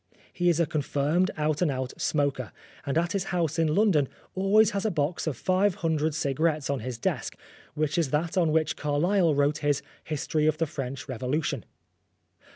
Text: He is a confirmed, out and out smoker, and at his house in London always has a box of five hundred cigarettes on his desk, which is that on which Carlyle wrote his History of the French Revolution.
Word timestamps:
He 0.33 0.49
is 0.49 0.59
a 0.59 0.65
confirmed, 0.65 1.29
out 1.37 1.61
and 1.61 1.69
out 1.69 1.93
smoker, 2.01 2.51
and 2.87 2.97
at 2.97 3.11
his 3.11 3.25
house 3.25 3.59
in 3.59 3.75
London 3.75 4.09
always 4.33 4.71
has 4.71 4.83
a 4.83 4.89
box 4.89 5.27
of 5.27 5.37
five 5.37 5.75
hundred 5.75 6.15
cigarettes 6.15 6.71
on 6.71 6.79
his 6.79 6.97
desk, 6.97 7.37
which 7.75 7.99
is 7.99 8.09
that 8.09 8.35
on 8.35 8.51
which 8.51 8.75
Carlyle 8.75 9.35
wrote 9.35 9.59
his 9.59 9.83
History 10.03 10.47
of 10.47 10.57
the 10.57 10.65
French 10.65 11.07
Revolution. 11.07 11.65